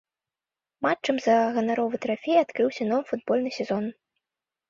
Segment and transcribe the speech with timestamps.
[0.85, 3.83] Матчам за ганаровы трафей адкрыўся новы футбольны сезон.